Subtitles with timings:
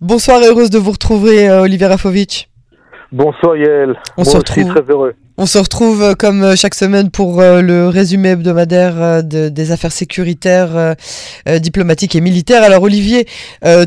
[0.00, 2.48] Bonsoir et heureuse de vous retrouver, Olivier Rafovitch.
[3.12, 3.98] Bonsoir Yael.
[4.16, 4.64] On Moi se retrouve.
[4.64, 5.12] Aussi très heureux.
[5.42, 9.90] On se retrouve euh, comme euh, chaque semaine pour euh, le résumé hebdomadaire des affaires
[9.90, 10.94] sécuritaires,
[11.60, 12.62] diplomatiques et militaires.
[12.62, 13.26] Alors Olivier,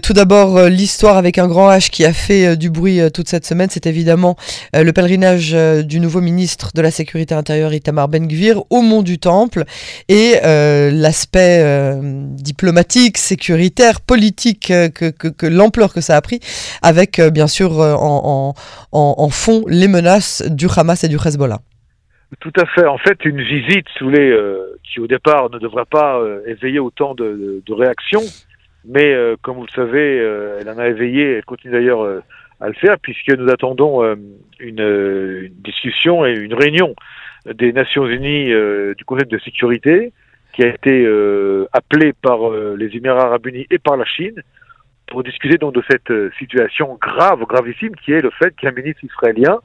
[0.02, 3.68] tout d'abord l'histoire avec un grand H qui a fait du bruit toute cette semaine,
[3.72, 4.36] c'est évidemment
[4.74, 9.66] le pèlerinage du nouveau ministre de la Sécurité intérieure Itamar Ben-Gvir au Mont du Temple
[10.10, 16.40] et l'aspect diplomatique, sécuritaire, politique, que, l'ampleur que ça a pris,
[16.82, 18.54] avec bien sûr en,
[18.92, 21.43] en fond les menaces du Hamas et du Hezbollah.
[22.40, 22.86] Tout à fait.
[22.86, 27.62] En fait, une visite, euh, qui au départ ne devrait pas euh, éveiller autant de,
[27.70, 28.24] réactions,
[28.86, 30.18] mais euh, comme vous le savez,
[30.60, 32.22] elle en a éveillé, elle continue d'ailleurs
[32.60, 34.04] à le faire, puisque nous attendons
[34.60, 36.96] une, discussion et une réunion
[37.46, 38.52] des Nations Unies
[38.98, 40.14] du Conseil de sécurité,
[40.54, 41.08] qui a été
[41.74, 44.42] appelée par les Émirats arabes unis et par la Chine,
[45.08, 49.60] pour discuter donc de cette situation grave, gravissime, qui est le fait qu'un ministre israélien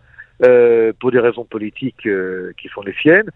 [0.44, 3.28] euh, pour des raisons politiques euh, qui sont les siennes,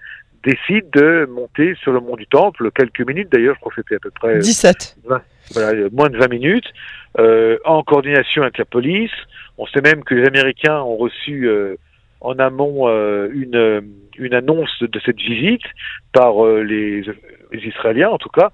[0.45, 3.97] décide de monter sur le mont du Temple, quelques minutes d'ailleurs, je crois que c'était
[3.97, 4.99] à peu près 17.
[5.11, 5.19] Euh,
[5.53, 6.67] voilà, moins de 20 minutes,
[7.19, 9.11] euh, en coordination avec la police.
[9.59, 11.49] On sait même que les Américains ont reçu
[12.21, 12.89] en amont
[13.29, 13.83] une,
[14.17, 15.63] une annonce de cette visite
[16.13, 17.03] par les,
[17.53, 18.51] les, Israéliens en tout cas.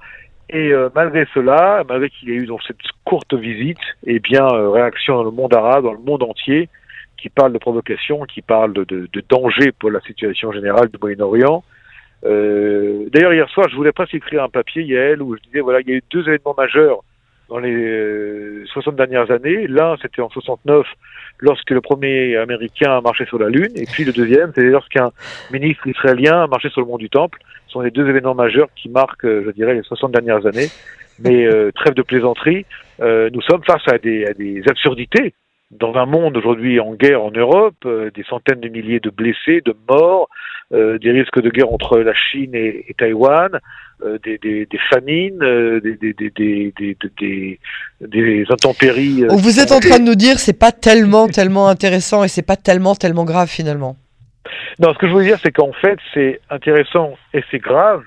[0.50, 5.16] Et malgré cela, malgré qu'il y ait eu dans cette courte visite, eh bien, réaction
[5.16, 6.68] dans le monde arabe, dans le monde entier,
[7.18, 11.64] qui parle de provocation, qui parle de, danger pour la situation générale du Moyen-Orient.
[12.24, 15.80] Euh, D'ailleurs, hier soir, je voulais pas écrire un papier, Yael, où je disais, voilà,
[15.80, 17.02] il y a eu deux événements majeurs
[17.48, 19.66] dans les 60 euh, dernières années.
[19.66, 20.86] L'un, c'était en 69,
[21.38, 25.10] lorsque le premier Américain a marché sur la Lune, et puis le deuxième, c'est lorsqu'un
[25.52, 27.38] ministre israélien a marché sur le mont du Temple.
[27.66, 30.68] Ce sont les deux événements majeurs qui marquent, euh, je dirais, les 60 dernières années.
[31.20, 32.64] Mais trêve de plaisanterie,
[33.00, 35.34] nous sommes face à des absurdités
[35.70, 39.60] dans un monde aujourd'hui en guerre en Europe, euh, des centaines de milliers de blessés,
[39.64, 40.28] de morts,
[40.72, 43.58] euh, des risques de guerre entre la Chine et, et Taïwan,
[44.02, 47.58] euh, des, des, des, famines, des,
[48.00, 49.24] des, intempéries.
[49.28, 52.56] vous êtes en train de nous dire c'est pas tellement tellement intéressant et c'est pas
[52.56, 53.96] tellement tellement grave finalement.
[54.78, 58.02] Non, ce que je veux dire c'est qu'en fait c'est intéressant et c'est grave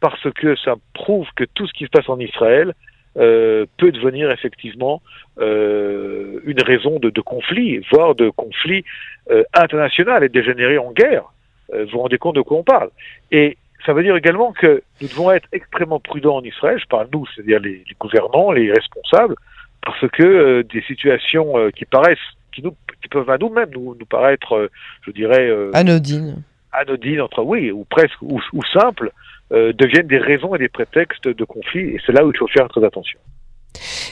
[0.00, 2.72] parce que ça prouve que tout ce qui se passe en Israël
[3.18, 5.00] euh, peut devenir effectivement
[5.38, 8.84] euh, une raison de, de, conflit, voire de conflit
[9.30, 11.24] euh, international et dégénérer en guerre.
[11.72, 12.90] vous vous rendez compte de quoi on parle
[13.30, 13.56] Et
[13.86, 17.24] ça veut dire également que nous devons être extrêmement prudents en Israël, je parle nous,
[17.34, 19.36] c'est-à-dire les, les, gouvernants, les responsables,
[19.82, 22.18] parce que des situations qui paraissent,
[22.52, 24.68] qui, nous, qui peuvent à nous-mêmes nous, nous, paraître,
[25.06, 25.50] je dirais...
[25.72, 26.42] anodines.
[26.72, 29.10] Anodines, entre oui, ou presque, ou, ou simples,
[29.52, 32.48] euh, deviennent des raisons et des prétextes de conflit, et c'est là où il faut
[32.48, 33.18] faire très attention.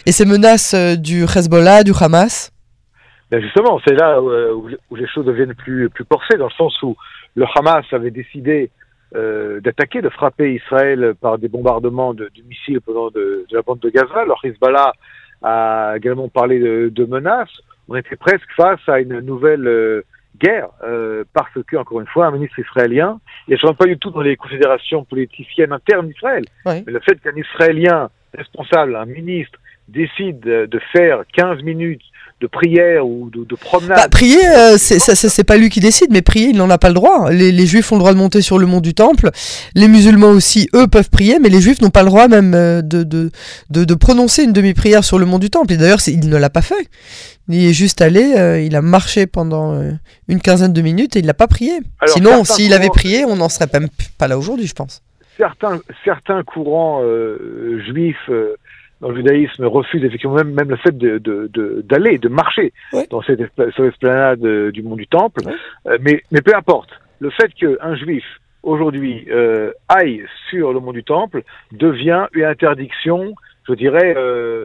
[0.07, 2.53] Et ces menaces euh, du Hezbollah, du Hamas?
[3.31, 6.81] Ben Justement, c'est là euh, où, les choses deviennent plus, plus corsées, dans le sens
[6.83, 6.97] où
[7.35, 8.71] le Hamas avait décidé
[9.15, 13.63] euh, d'attaquer, de frapper Israël par des bombardements de, de missiles pendant de, de, la
[13.63, 14.25] bande de Gaza.
[14.25, 14.93] Le Hezbollah
[15.43, 17.61] a également parlé de, de, menaces.
[17.89, 20.03] On était presque face à une nouvelle
[20.39, 23.87] guerre, euh, parce que, encore une fois, un ministre israélien, et je ne rentre pas
[23.87, 29.07] du tout dans les considérations politiciennes internes d'Israël, mais le fait qu'un Israélien responsable, un
[29.07, 29.59] ministre,
[29.89, 32.03] décide de faire 15 minutes
[32.41, 33.97] de prière ou de, de promenade.
[33.97, 36.95] Bah, prier, euh, c'est pas lui qui décide, mais prier, il n'en a pas le
[36.95, 37.31] droit.
[37.31, 39.31] Les, les, juifs ont le droit de monter sur le mont du temple.
[39.75, 42.83] Les musulmans aussi, eux, peuvent prier, mais les juifs n'ont pas le droit même euh,
[42.83, 43.31] de, de,
[43.71, 45.73] de, de prononcer une demi-prière sur le mont du temple.
[45.73, 46.89] Et d'ailleurs, il ne l'a pas fait.
[47.49, 49.93] Il est juste allé, euh, il a marché pendant euh,
[50.29, 51.73] une quinzaine de minutes et il n'a pas prié.
[52.07, 55.03] Sinon, s'il avait prié, on n'en serait même pas là aujourd'hui, je pense.
[55.37, 57.03] Certains, certains courants
[57.87, 58.31] juifs
[59.05, 62.73] dans le judaïsme refuse effectivement même, même le fait d'aller, de, de, de, marcher
[63.11, 63.43] dans cette
[63.75, 65.43] sur l'esplanade euh, du mont du Temple.
[65.87, 66.89] Euh, mais, mais peu importe,
[67.21, 68.25] le fait qu'un juif
[68.63, 71.43] aujourd'hui euh, aille sur le mont du Temple
[71.73, 73.35] devient une interdiction,
[73.69, 74.65] je dirais, euh,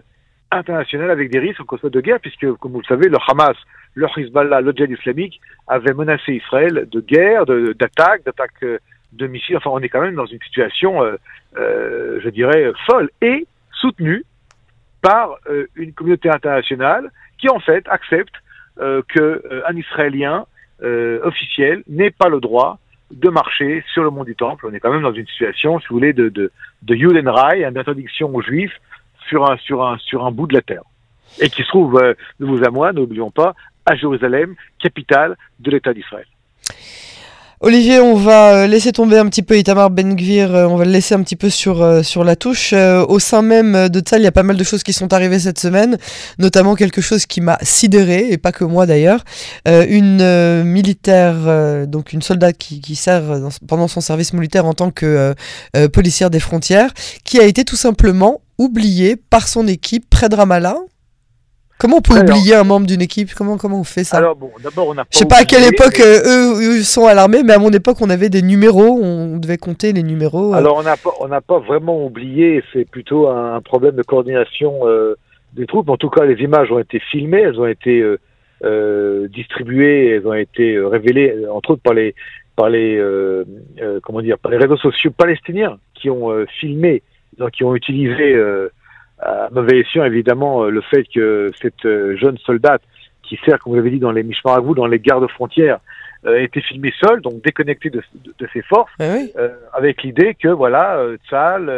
[0.51, 3.57] internationale avec des risques en cause de guerre, puisque, comme vous le savez, le Hamas,
[3.93, 8.63] le Hezbollah, le djihad islamique avaient menacé Israël de guerre, d'attaque, d'attaque
[9.11, 9.57] de missiles.
[9.57, 11.03] Enfin, on est quand même dans une situation,
[11.57, 13.09] euh, je dirais, folle.
[13.21, 14.23] Et soutenu
[15.01, 18.33] par euh, une communauté internationale qui en fait accepte
[18.79, 20.45] euh, qu'un euh, Israélien
[21.23, 22.79] officiel n'ait pas le droit
[23.11, 24.65] de marcher sur le mont du Temple.
[24.65, 26.53] On est quand même dans une situation, si vous voulez, de, de,
[26.83, 28.79] de Judenreich, d'interdiction aux Juifs
[29.27, 30.83] sur un, sur, un, bout de la terre.
[31.41, 32.01] Et qui se trouve,
[32.39, 33.55] nous à moi, n'oublions pas,
[33.85, 36.27] à Jérusalem, capitale de l'État d'Israël.
[37.61, 41.21] Olivier, on va laisser tomber un petit peu Itamar Ben-Gvir, on va le laisser un
[41.21, 42.71] petit peu sur, sur la touche.
[42.73, 45.39] Au sein même de Tzal, il y a pas mal de choses qui sont arrivées
[45.39, 45.97] cette semaine,
[46.37, 49.25] notamment quelque chose qui m'a sidéré, et pas que moi d'ailleurs.
[49.65, 53.23] Une militaire, donc une soldat qui, qui sert
[53.67, 55.35] pendant son service militaire en tant que
[55.91, 56.93] policière des frontières,
[57.25, 60.77] qui a été tout simplement oubliée par son équipe près de Ramallah
[61.79, 63.33] Comment on peut oublier un membre d'une équipe?
[63.33, 64.17] Comment, comment on fait ça?
[64.17, 67.13] Alors bon, d'abord on a Je sais pas à quelle époque euh, eux, sont à
[67.13, 70.53] l'armée, mais à mon époque on avait des numéros, on devait compter les numéros.
[70.53, 70.57] Euh.
[70.57, 74.81] Alors on n'a pas, on n'a pas vraiment oublié, c'est plutôt un, problème de coordination
[74.83, 75.15] euh,
[75.53, 75.87] des troupes.
[75.87, 78.03] En tout cas, les images ont été filmées, elles ont été
[79.29, 82.13] distribuées, elles ont été révélées entre autres par les
[82.57, 83.01] par les
[84.03, 87.03] comment dire par les réseaux sociaux palestiniens qui ont filmé,
[87.53, 88.35] qui ont utilisé
[89.21, 92.81] à mauvais escient évidemment euh, le fait que cette euh, jeune soldate
[93.23, 95.79] qui sert, comme vous l'avez dit, dans les vous dans les gardes frontières,
[96.25, 98.01] euh, été filmée seule, donc déconnectée de,
[98.37, 99.31] de, ses forces, oui.
[99.37, 101.71] euh, avec l'idée que voilà, euh, Tzal,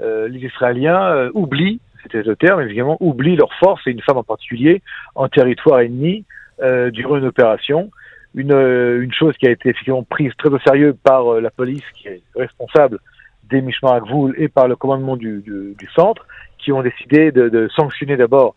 [0.00, 4.80] les Israéliens oublient, c'était le terme, évidemment, oublient leurs forces et une femme en particulier
[5.16, 6.24] en territoire ennemi
[6.92, 7.90] durant une opération.
[8.36, 12.08] Une, une chose qui a été effectivement prise très au sérieux par la police qui
[12.08, 12.98] est responsable
[13.50, 14.02] des Mishmar
[14.36, 16.26] et par le commandement du, du, du centre,
[16.64, 18.56] qui ont décidé de, de sanctionner d'abord,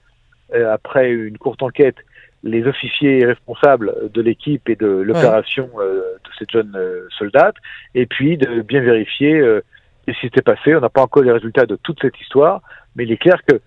[0.56, 1.98] euh, après une courte enquête,
[2.42, 7.56] les officiers responsables de l'équipe et de l'opération euh, de cette jeune euh, soldate,
[7.96, 10.74] et puis de bien vérifier ce qui s'était passé.
[10.74, 12.62] On n'a pas encore les résultats de toute cette histoire,
[12.96, 13.60] mais il est clair que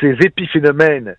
[0.00, 1.16] ces épiphénomènes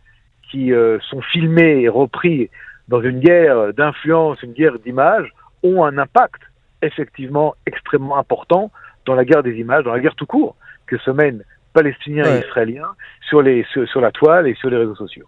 [0.52, 0.72] qui
[1.10, 2.50] sont filmés et repris
[2.88, 5.32] dans une guerre d'influence, une guerre d'image,
[5.64, 6.42] ont un impact
[6.82, 8.72] effectivement extrêmement important
[9.06, 10.56] dans la guerre des images, dans la guerre tout court
[10.88, 11.44] que se mène
[11.74, 12.92] palestiniens et israéliens
[13.28, 15.26] sur, les, sur, la toile et sur les réseaux sociaux.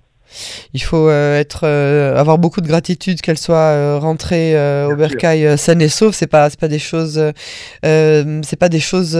[0.73, 4.53] Il faut euh, être, euh, avoir beaucoup de gratitude qu'elle soit euh, rentrée
[4.85, 6.13] au bercail saine et sauve.
[6.13, 7.21] C'est pas, pas des choses,
[7.83, 9.15] c'est pas des choses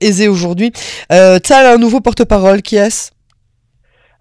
[0.00, 0.72] aisées aujourd'hui.
[0.72, 3.12] tu as un nouveau porte-parole qui est-ce?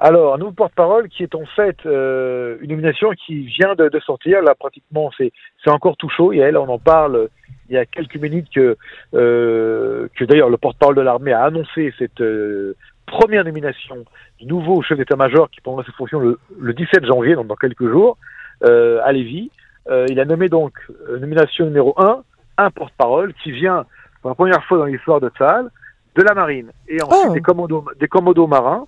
[0.02, 4.42] Alors, un nouveau porte-parole qui est en fait une nomination qui vient de, de sortir.
[4.42, 6.32] Là, pratiquement, c'est, c'est encore tout chaud.
[6.32, 7.28] Et elle, on en parle
[7.70, 8.78] il y a quelques minutes que,
[9.14, 12.76] euh, que d'ailleurs le porte-parole de l'armée a annoncé cette euh,
[13.06, 13.98] première nomination
[14.40, 17.88] du nouveau chef d'état-major qui prendra cette fonction le, le, 17 janvier, donc dans quelques
[17.88, 18.18] jours,
[18.64, 19.52] euh, à Lévis.
[20.10, 20.74] Il a nommé donc
[21.20, 22.22] nomination numéro 1,
[22.60, 23.86] un porte-parole qui vient
[24.22, 25.72] pour la première fois dans l'histoire de Tsahal,
[26.16, 27.34] de la marine et ensuite oh.
[27.34, 28.86] des, commandos, des commandos marins.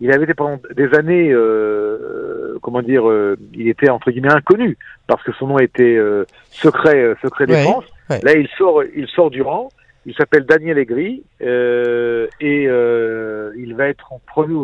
[0.00, 3.02] Il avait été pendant des années, euh, comment dire,
[3.54, 4.78] il était entre guillemets inconnu
[5.08, 5.98] parce que son nom était
[6.52, 7.86] secret, secret défense.
[8.08, 9.68] Là, il sort, il sort du rang.
[10.06, 14.54] Il s'appelle Daniel Aigri euh, et euh, il va être en premier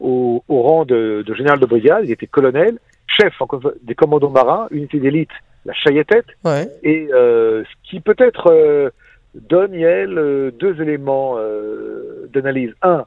[0.00, 2.04] au, au, rang de, de, général de brigade.
[2.04, 3.34] Il était colonel, chef
[3.82, 5.30] des commandos marins, unité d'élite,
[5.66, 6.26] la Chayetette.
[6.42, 6.66] Ouais.
[6.82, 8.88] Et euh, ce qui peut-être euh,
[9.34, 12.72] donne, Yael, euh, deux éléments euh, d'analyse.
[12.80, 13.04] Un,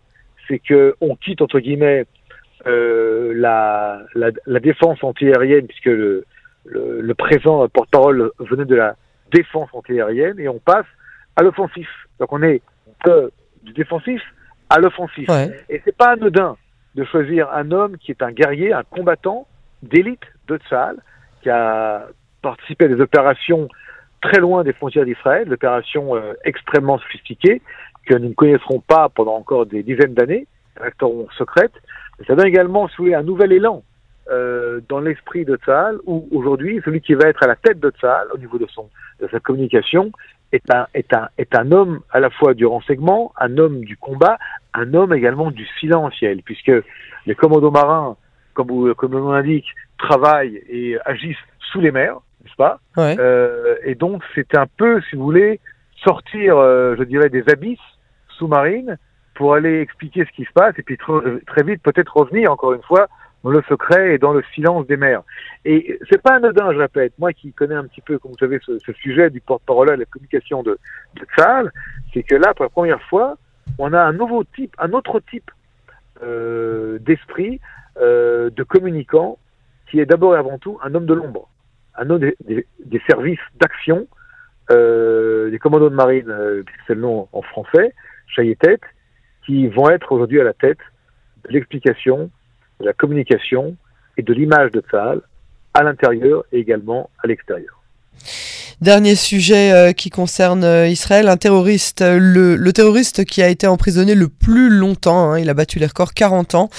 [0.47, 2.05] c'est que on quitte entre guillemets
[2.63, 6.25] la, la, la, défense antiaérienne puisque le,
[6.65, 8.95] le, le présent porte-parole venait de la
[9.31, 10.85] défense antiaérienne et on passe
[11.35, 11.89] à l'offensif.
[12.19, 12.61] Donc on est
[13.05, 13.31] de,
[13.63, 14.21] du défensif
[14.69, 15.27] à l'offensif.
[15.29, 15.49] Ouais.
[15.69, 16.57] Et c'est pas anodin
[16.95, 19.47] de choisir un homme qui est un guerrier, un combattant
[19.81, 20.97] d'élite de Tzal,
[21.41, 22.07] qui a
[22.41, 23.67] participé à des opérations
[24.21, 27.61] très loin des frontières d'Israël, des opérations euh, extrêmement sophistiquées
[28.05, 30.47] que nous ne connaîtrons pas pendant encore des dizaines d'années,
[30.77, 31.73] resteront secrètes.
[32.19, 33.83] Mais ça donne également, si un nouvel élan
[34.31, 37.89] euh, dans l'esprit de Tzal, où aujourd'hui, celui qui va être à la tête de
[37.91, 40.11] Tzal, au niveau de, son, de sa communication,
[40.51, 43.97] est un, est, un, est un homme à la fois du renseignement, un homme du
[43.97, 44.37] combat,
[44.73, 46.71] un homme également du silenciel, puisque
[47.25, 48.17] les commandos marins,
[48.53, 51.37] comme, comme le nom l'indique, travaillent et agissent
[51.71, 53.15] sous les mers, n'est-ce pas ouais.
[53.19, 55.59] euh, Et donc, c'est un peu, si vous voulez,
[56.03, 57.79] sortir, euh, je dirais, des abysses
[58.37, 58.97] sous-marines
[59.35, 62.81] pour aller expliquer ce qui se passe et puis très vite peut-être revenir, encore une
[62.83, 63.07] fois,
[63.49, 65.23] le secret et dans le silence des mers.
[65.65, 68.59] Et c'est pas anodin, je répète, moi qui connais un petit peu, comme vous savez,
[68.63, 70.77] ce, sujet du porte-parole à la communication de,
[71.15, 71.25] de
[72.13, 73.37] c'est que là, pour la première fois,
[73.79, 75.49] on a un nouveau type, un autre type
[76.21, 77.59] euh, d'esprit,
[77.97, 79.39] euh, de communicant,
[79.89, 81.49] qui est d'abord et avant tout un homme de l'ombre,
[81.95, 84.07] un homme des, des, services d'action,
[84.71, 87.93] euh, des commandos de marine, euh, c'est le nom en français,
[88.27, 88.79] Chayetet,
[89.45, 90.77] qui vont être aujourd'hui à la tête
[91.43, 92.31] de l'explication,
[92.81, 93.75] de la communication
[94.17, 95.21] et de l'image de Tzahal
[95.73, 97.81] à l'intérieur et également à l'extérieur.
[98.81, 104.27] Dernier sujet qui concerne Israël, un terroriste, le, le, terroriste qui a été emprisonné le
[104.27, 106.69] plus longtemps, hein, il a battu les records 40 ans,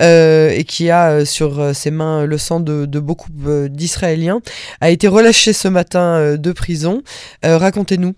[0.00, 4.40] et qui a sur ses mains le sang de, de beaucoup d'Israéliens,
[4.80, 7.02] a été relâché ce matin de prison.
[7.42, 8.14] Racontez-nous.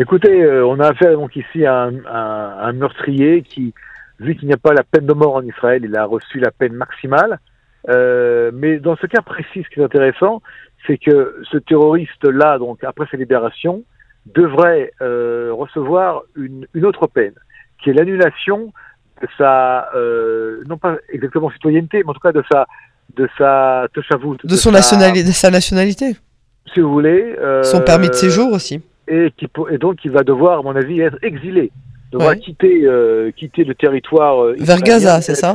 [0.00, 3.74] Écoutez, euh, on a affaire donc ici à un, meurtrier qui,
[4.18, 6.50] vu qu'il n'y a pas la peine de mort en Israël, il a reçu la
[6.50, 7.38] peine maximale.
[7.88, 10.42] Euh, mais dans ce cas précis, ce qui est intéressant,
[10.86, 13.84] c'est que ce terroriste-là, donc après sa libération,
[14.26, 17.34] devrait euh, recevoir une, une, autre peine,
[17.82, 18.72] qui est l'annulation
[19.22, 22.66] de sa, euh, non pas exactement citoyenneté, mais en tout cas de sa,
[23.16, 26.16] de sa de, de son nationalité, de sa nationalité,
[26.74, 27.36] si vous voulez.
[27.62, 31.00] son permis de séjour aussi et, qui, et donc il va devoir, à mon avis,
[31.00, 31.70] être exilé,
[32.12, 34.42] devra quitter, euh, quitter le territoire.
[34.42, 35.54] Euh, vers Gaza, c'est ça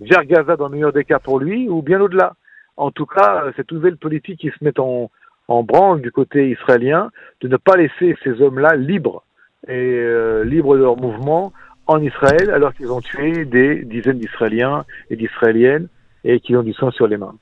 [0.00, 2.34] Vers Gaza, dans le meilleur des cas pour lui, ou bien au-delà.
[2.76, 5.10] En tout cas, euh, cette nouvelle politique qui se met en,
[5.48, 9.22] en branle du côté israélien, de ne pas laisser ces hommes-là libres
[9.68, 10.00] et
[10.44, 11.52] libres de leur mouvement
[11.88, 15.88] en Israël, alors qu'ils ont tué des dizaines d'Israéliens et d'Israéliennes
[16.22, 17.34] et qu'ils ont du sang sur les mains.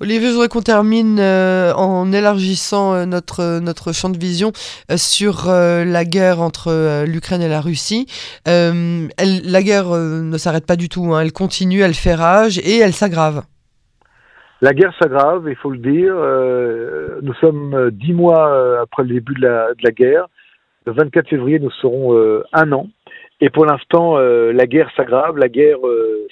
[0.00, 4.50] Olivier, je voudrais qu'on termine euh, en élargissant euh, notre, notre champ de vision
[4.90, 8.06] euh, sur la guerre entre l'Ukraine et la Russie.
[8.46, 11.20] la guerre ne s'arrête pas du tout, hein.
[11.20, 13.42] elle continue, elle fait rage et elle s'aggrave.
[14.60, 16.14] La guerre s'aggrave, il faut le dire.
[17.22, 20.26] nous sommes dix mois après le début de la, guerre.
[20.86, 22.16] Le 24 février, nous serons
[22.52, 22.88] un an.
[23.40, 25.78] Et pour l'instant, la guerre s'aggrave, la guerre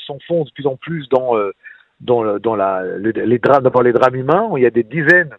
[0.07, 1.37] s'enfonce de plus en plus dans
[2.03, 5.31] dans, dans la, les drames, d'abord les drames humains, où il y a des dizaines,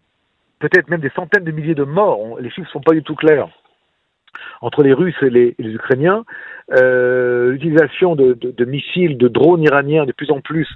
[0.60, 2.40] peut-être même des centaines de milliers de morts.
[2.40, 3.50] les chiffres sont pas du tout clairs
[4.62, 6.24] entre les Russes et les, Ukrainiens.
[6.72, 10.68] Euh, L'utilisation de, de, de, missiles, de drones iraniens de plus en plus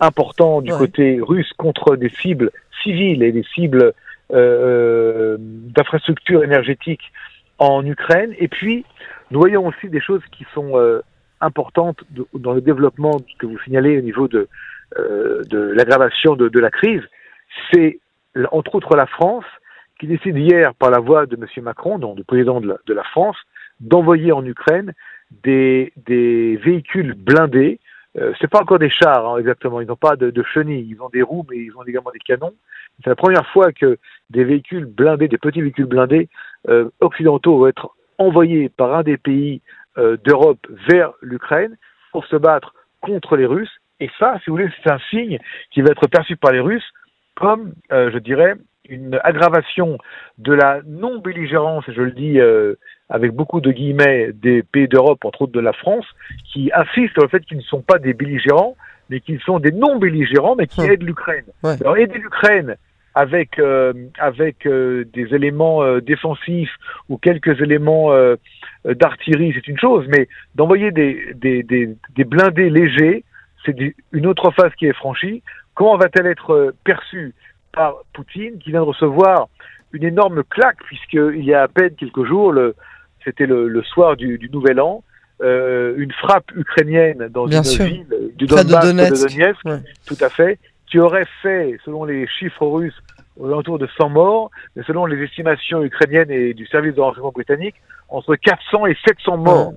[0.00, 2.50] importants du côté russe contre des cibles
[2.82, 3.92] civiles et des cibles
[4.32, 7.12] euh, euh d'infrastructures énergétiques
[7.58, 8.34] en Ukraine.
[8.38, 8.84] Et puis,
[9.30, 11.00] nous voyons aussi des choses qui sont euh,
[11.40, 14.48] importantes dans le développement que vous signalez au niveau de,
[14.96, 17.02] de l'aggravation de, la crise,
[17.70, 17.98] c'est
[18.50, 19.44] entre autres la France
[20.02, 21.46] qui décide hier, par la voix de M.
[21.62, 23.36] Macron, donc du président de la, France,
[23.78, 24.94] d'envoyer en Ukraine
[25.44, 27.78] des, des véhicules blindés.
[28.18, 31.00] Euh, c'est pas encore des chars hein, exactement, ils n'ont pas de, de, chenilles, ils
[31.00, 32.54] ont des roues, mais ils ont également des canons.
[33.02, 33.96] C'est la première fois que
[34.28, 36.28] des véhicules blindés, des petits véhicules blindés
[36.68, 39.62] euh, occidentaux vont être envoyés par un des pays
[39.98, 41.76] euh, d'Europe vers l'Ukraine
[42.10, 43.80] pour se battre contre les Russes.
[44.02, 45.38] Et ça, si vous voulez, c'est un signe
[45.70, 46.90] qui va être perçu par les Russes
[47.36, 48.54] comme, euh, je dirais,
[48.88, 49.96] une aggravation
[50.38, 52.74] de la non-belligérance, et je le dis euh,
[53.08, 56.04] avec beaucoup de guillemets, des pays d'Europe, entre autres de la France,
[56.52, 58.76] qui insistent sur le fait qu'ils ne sont pas des belligérants,
[59.08, 60.90] mais qu'ils sont des non-belligérants, mais qui hum.
[60.90, 61.44] aident l'Ukraine.
[61.62, 62.74] Alors aider l'Ukraine
[63.14, 66.74] avec euh, avec des éléments défensifs
[67.08, 68.10] ou quelques éléments
[68.84, 73.22] d'artillerie, c'est une chose, mais d'envoyer des, des, des, des blindés légers
[73.64, 73.76] c'est
[74.12, 75.42] une autre phase qui est franchie.
[75.74, 77.34] Comment va-t-elle être euh, perçue
[77.72, 79.48] par Poutine, qui vient de recevoir
[79.92, 82.54] une énorme claque, puisqu'il y a à peine quelques jours,
[83.24, 85.04] c'était le, soir du, Nouvel An,
[85.42, 89.62] euh, une frappe ukrainienne dans une ville du Donbass de Donetsk,
[90.06, 92.98] tout à fait, qui aurait fait, selon les chiffres russes,
[93.38, 97.76] autour de 100 morts, mais selon les estimations ukrainiennes et du service de renseignement britannique,
[98.08, 99.72] entre 400 et 700 morts.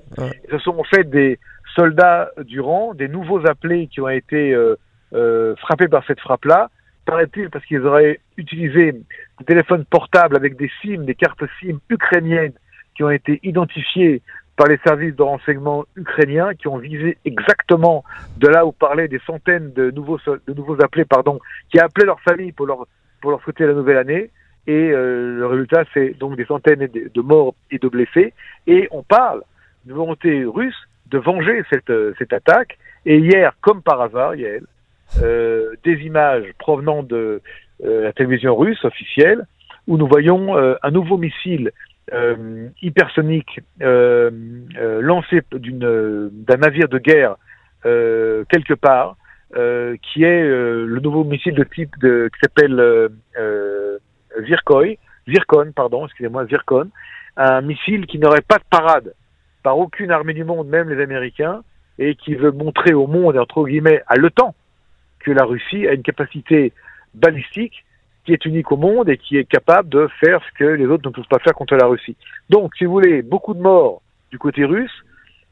[0.51, 1.39] ce sont en fait des,
[1.75, 4.75] soldats du rang, des nouveaux appelés qui ont été euh,
[5.13, 6.70] euh, frappés par cette frappe-là,
[7.05, 8.94] paraît-il parce qu'ils auraient utilisé
[9.39, 12.53] des téléphones portables avec des SIM, des cartes SIM ukrainiennes
[12.96, 14.22] qui ont été identifiées
[14.55, 18.05] par les services de renseignement ukrainiens qui ont visé exactement
[18.38, 21.39] de là où parlaient des centaines de nouveaux de nouveaux appelés pardon
[21.70, 22.88] qui appelaient leur famille pour leur
[23.22, 24.32] pour leur souhaiter la nouvelle année.
[24.67, 28.34] Et euh, le résultat c'est donc des centaines de morts et de blessés.
[28.65, 29.44] Et on parle
[29.84, 32.77] d'une volonté russe de venger cette, euh, cette attaque.
[33.05, 34.63] Et hier, comme par hasard, Yael,
[35.21, 37.41] euh, des images provenant de
[37.83, 39.45] euh, la télévision russe officielle,
[39.88, 41.71] où nous voyons euh, un nouveau missile
[42.13, 47.35] euh, hypersonique lancé d'un navire de guerre
[47.83, 49.15] quelque part,
[49.53, 53.09] qui est le nouveau missile de type de, qui s'appelle
[54.39, 54.97] Virkoi,
[55.27, 56.89] Virkon, pardon, excusez-moi, Virkon,
[57.38, 59.13] un missile qui n'aurait pas de parade
[59.65, 61.63] par aucune armée du monde, même les Américains,
[61.98, 64.53] et qui veut montrer au monde, entre guillemets, à l'OTAN,
[65.17, 66.72] que la Russie a une capacité
[67.15, 67.84] balistique
[68.25, 71.10] qui est unique au monde et qui est capable de faire ce que les autres
[71.10, 72.15] ne peuvent pas faire contre la Russie.
[72.51, 74.93] Donc, si vous voulez, beaucoup de morts du côté russe,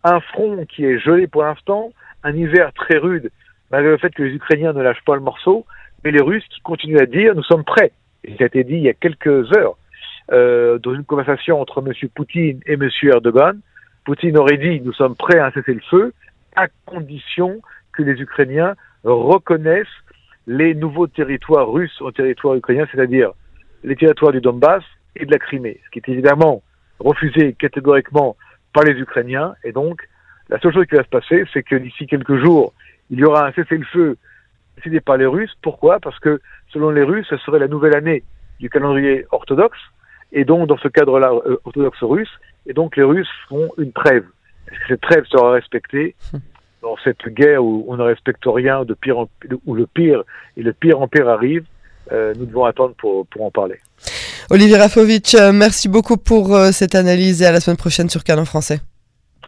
[0.03, 1.91] un front qui est gelé pour l'instant,
[2.22, 3.32] un hiver très rude,
[3.72, 5.65] malgré le fait que les Ukrainiens ne lâchent pas le morceau,
[6.03, 7.93] mais les Russes qui continuent à dire nous sommes prêts
[8.24, 9.75] et ça a été dit il y a quelques heures,
[10.32, 11.93] euh, dans une conversation entre M.
[12.13, 12.88] Poutine et M.
[13.03, 13.60] Erdogan,
[14.05, 16.13] Poutine aurait dit nous sommes prêts à cesser le feu
[16.55, 17.62] à condition
[17.93, 19.88] que les Ukrainiens reconnaissent
[20.48, 23.31] les nouveaux territoires russes au territoire ukrainien, c'est-à-dire
[23.83, 24.83] les territoires du Donbass
[25.15, 26.63] et de la Crimée, ce qui est évidemment
[27.00, 28.36] refusé catégoriquement
[28.74, 29.55] par les Ukrainiens.
[29.63, 30.01] Et donc,
[30.50, 32.74] la seule chose qui va se passer, c'est que d'ici quelques jours,
[33.10, 34.17] il y aura un cessez-le-feu
[34.77, 35.53] décidé par les Russes.
[35.62, 36.00] Pourquoi?
[36.00, 38.24] Parce que, selon les Russes, ce serait la nouvelle année
[38.60, 39.79] du calendrier orthodoxe,
[40.31, 44.25] et donc dans ce cadre-là euh, orthodoxe russe, et donc les Russes font une trêve.
[44.67, 46.15] Est-ce que cette trêve sera respectée
[46.82, 49.29] dans cette guerre où on ne respecte rien, de pire en,
[49.65, 50.24] où le pire
[50.58, 51.65] et le pire empire arrive
[52.12, 53.79] euh, Nous devons attendre pour, pour en parler.
[54.50, 58.24] Olivier Rafovitch, euh, merci beaucoup pour euh, cette analyse et à la semaine prochaine sur
[58.24, 58.82] Cannes en français.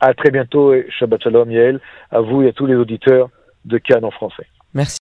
[0.02, 1.80] À très bientôt et Shabbat Shalom Yael,
[2.12, 3.30] à vous et à tous les auditeurs
[3.66, 4.46] de Cannes en français.
[4.74, 4.94] Merci.